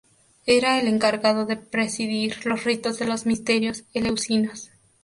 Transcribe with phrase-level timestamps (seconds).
[0.47, 4.71] Era el encargado de presidir los ritos de los Misterios Eleusinos.